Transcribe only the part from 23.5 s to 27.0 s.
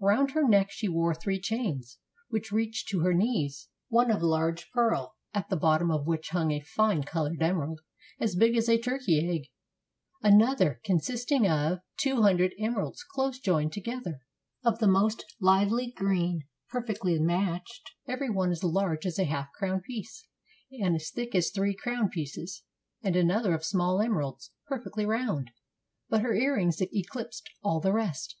of small emeralds, perfectly round. But her earrings